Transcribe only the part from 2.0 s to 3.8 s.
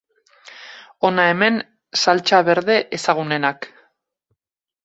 saltsa berde ezagunenak.